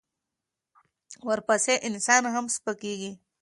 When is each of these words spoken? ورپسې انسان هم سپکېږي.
ورپسې 1.27 1.73
انسان 1.87 2.23
هم 2.33 2.45
سپکېږي. 2.55 3.11